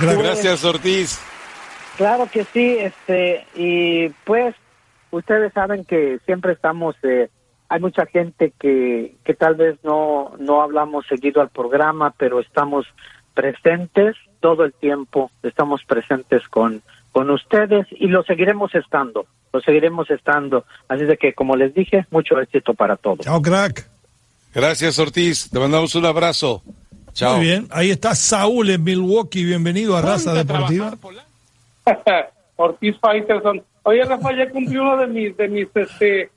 [0.01, 1.19] Gracias, Ortiz.
[1.97, 4.55] Claro que sí, este, y pues
[5.11, 7.29] ustedes saben que siempre estamos, eh,
[7.67, 12.85] hay mucha gente que, que tal vez no, no hablamos seguido al programa, pero estamos
[13.33, 20.09] presentes todo el tiempo, estamos presentes con, con ustedes y lo seguiremos estando lo seguiremos
[20.09, 20.65] estando.
[20.87, 23.19] Así de que, como les dije, mucho éxito para todos.
[23.19, 23.87] Chao, crack.
[24.53, 25.49] Gracias, Ortiz.
[25.49, 26.63] Te mandamos un abrazo.
[27.13, 27.37] Chao.
[27.37, 27.67] Muy bien.
[27.71, 29.43] Ahí está Saúl en Milwaukee.
[29.43, 30.93] Bienvenido a Raza Deportiva.
[32.55, 33.63] Ortiz Faitelson.
[33.83, 36.29] Oye, Rafa, ya cumplí uno de mis, de mis este,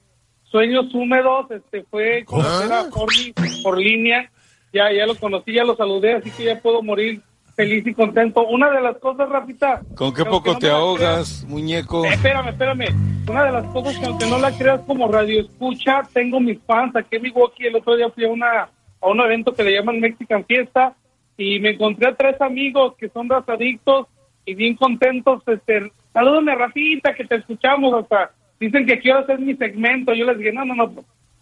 [0.45, 1.51] sueños húmedos.
[1.51, 4.31] Este fue conocer a Forni por línea.
[4.73, 7.21] Ya, ya lo conocí, ya lo saludé, así que ya puedo morir
[7.55, 8.47] feliz y contento.
[8.47, 9.83] Una de las cosas, Rafita.
[9.95, 12.05] ¿Con qué poco te ahogas, muñeco?
[12.05, 12.87] espérame, espérame.
[13.29, 16.97] Una de las cosas que aunque no la creas como radio escucha, tengo mis fans.
[16.97, 18.69] Aquí en Milwaukee el otro día fui a, una,
[19.01, 20.95] a un evento que le llaman Mexican Fiesta
[21.37, 24.09] y me encontré a tres amigos que son razadictos
[24.45, 25.43] y bien contentos.
[25.47, 28.33] Este, salúdame, Rafita, que te escuchamos hasta.
[28.59, 30.15] Dicen que quiero hacer mi segmento.
[30.15, 30.93] Yo les dije, no, no, no.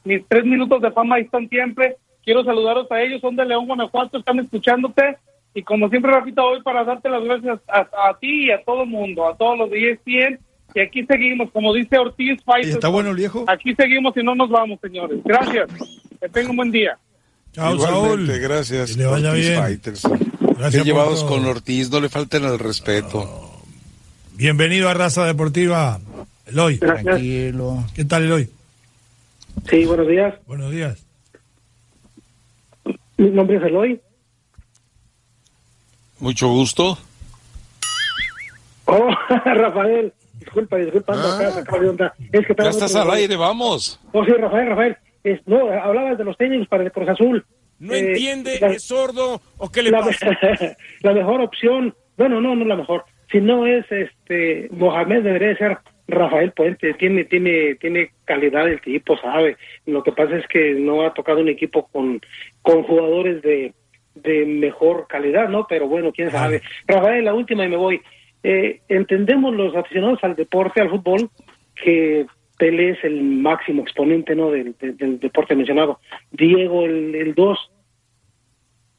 [0.04, 1.96] Mis tres minutos de fama ahí están siempre.
[2.24, 3.20] Quiero saludaros a ellos.
[3.20, 4.18] Son de León, Guanajuato.
[4.18, 5.18] Están escuchándote
[5.54, 8.88] y como siempre, Rafita, hoy para darte las gracias a, ti y a todo el
[8.88, 10.38] mundo, a todos los de ESPN.
[10.74, 12.70] Y aquí seguimos, como dice Ortiz Fighter.
[12.70, 13.44] ¿Está bueno viejo?
[13.48, 15.18] Aquí seguimos y no nos vamos, señores.
[15.24, 15.68] Gracias.
[16.20, 16.96] Que tengan un buen día.
[17.52, 18.26] Chao, Saúl.
[18.26, 18.92] Gracias.
[18.92, 19.60] Que le vaya Ortiz bien.
[19.60, 20.02] Fighters.
[20.56, 23.50] Gracias llevados con Ortiz, no le falten el respeto.
[24.34, 25.98] Bienvenido a Raza Deportiva,
[26.46, 26.78] Eloy.
[26.78, 27.84] Tranquilo.
[27.94, 28.48] ¿Qué tal, Eloy?
[29.68, 30.34] Sí, buenos días.
[30.46, 31.04] Buenos días.
[33.16, 34.00] Mi nombre es Eloy.
[36.20, 36.98] Mucho gusto.
[38.84, 39.08] Oh,
[39.44, 42.12] Rafael, disculpa, disculpa, ah.
[42.32, 43.98] Es que ya estás al aire, vamos.
[44.12, 44.96] Oh, sí, Rafael, Rafael.
[45.46, 47.44] no, hablabas de los técnicos para el Cruz Azul.
[47.78, 48.58] ¿No eh, entiende?
[48.60, 49.40] ¿Es sordo?
[49.56, 50.36] ¿O qué le la, pasa?
[51.00, 53.04] la mejor opción, bueno, no, no la mejor.
[53.32, 56.92] Si no es este Mohamed, debería ser Rafael Puente.
[56.94, 59.56] Tiene, tiene, tiene calidad el tipo, sabe.
[59.86, 62.20] Lo que pasa es que no ha tocado un equipo con,
[62.60, 63.72] con jugadores de,
[64.14, 65.66] de mejor calidad, ¿no?
[65.68, 66.62] Pero bueno, quién sabe.
[66.86, 68.00] Rafael, la última y me voy.
[68.42, 71.30] Eh, entendemos los aficionados al deporte, al fútbol,
[71.74, 72.26] que
[72.58, 74.50] Pelé es el máximo exponente, ¿no?
[74.50, 74.74] Del,
[75.20, 76.00] deporte mencionado.
[76.30, 77.58] Diego, el 2.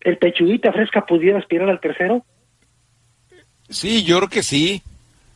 [0.01, 2.25] ¿El Pechuguita Fresca pudiera aspirar al tercero?
[3.69, 4.81] Sí, yo creo que sí.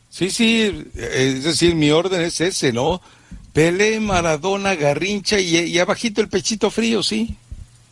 [0.08, 3.00] Sí, sí, es decir, mi orden es ese, ¿no?
[3.52, 7.36] Pelé, Maradona, Garrincha y, y abajito el pechito frío, sí.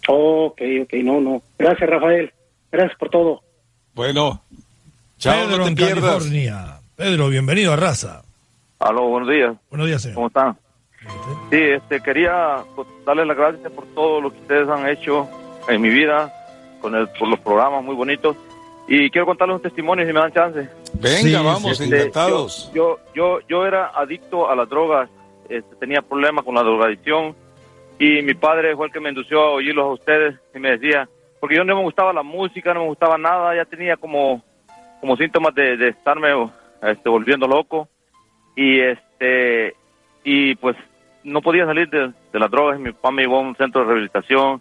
[0.08, 1.42] Ok, ok, no, no.
[1.58, 2.32] Gracias, Rafael.
[2.70, 3.42] Gracias por todo.
[3.94, 4.42] Bueno,
[5.18, 6.16] chao, Pedro, no te pierdas.
[6.16, 6.80] California.
[6.96, 8.22] Pedro, bienvenido a Raza.
[8.78, 9.54] Aló, buenos días.
[9.70, 10.16] Buenos días, señor.
[10.16, 10.56] ¿Cómo están?
[11.50, 15.28] Sí, este, quería pues, darle las gracias por todo lo que ustedes han hecho
[15.68, 16.32] en mi vida,
[16.80, 18.36] con el, por los programas muy bonitos.
[18.88, 20.68] Y quiero contarles un testimonio si me dan chance.
[20.94, 22.70] Venga, vamos, este, encantados.
[22.74, 25.08] Yo, yo, yo, era adicto a las drogas,
[25.48, 27.34] este, tenía problemas con la drogadicción
[27.98, 31.08] y mi padre fue el que me indució a oírlos a ustedes y me decía,
[31.40, 34.42] porque yo no me gustaba la música, no me gustaba nada, ya tenía como,
[35.00, 36.28] como síntomas de, de estarme
[36.82, 37.88] este, volviendo loco
[38.56, 39.74] y este
[40.24, 40.76] y pues
[41.22, 42.80] no podía salir de, de las drogas.
[42.80, 44.60] Mi papá me llevó a un centro de rehabilitación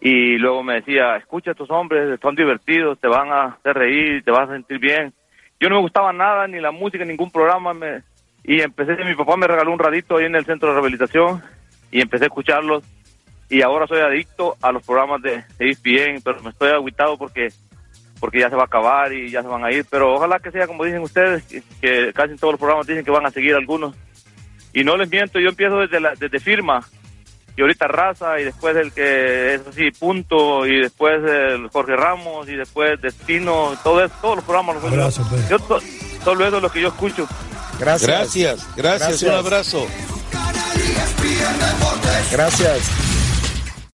[0.00, 4.24] y luego me decía, escucha a estos hombres, son divertidos, te van a hacer reír,
[4.24, 5.12] te vas a sentir bien.
[5.60, 7.74] Yo no me gustaba nada, ni la música, ningún programa.
[7.74, 8.02] Me...
[8.44, 11.42] Y empecé, mi papá me regaló un radito ahí en el centro de rehabilitación
[11.90, 12.84] y empecé a escucharlos.
[13.50, 17.48] Y ahora soy adicto a los programas de, de ESPN, pero me estoy aguitado porque
[18.18, 20.50] porque ya se va a acabar y ya se van a ir, pero ojalá que
[20.50, 21.44] sea como dicen ustedes,
[21.80, 23.94] que, casi todos los programas dicen que van a seguir algunos.
[24.72, 26.86] Y no les miento, yo empiezo desde, la, desde firma,
[27.56, 32.48] y ahorita Raza, y después el que es así, punto, y después el Jorge Ramos,
[32.48, 34.76] y después Destino, todo eso, todos los programas.
[34.76, 35.48] Los abrazo, pues.
[35.48, 35.58] yo,
[36.22, 37.26] solo eso es lo que yo escucho.
[37.80, 38.08] Gracias.
[38.08, 39.22] Gracias, gracias, gracias.
[39.22, 39.86] un abrazo.
[42.30, 43.17] Gracias.